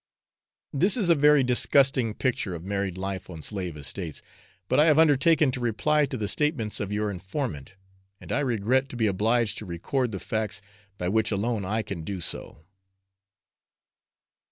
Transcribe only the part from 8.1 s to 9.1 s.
and I regret to be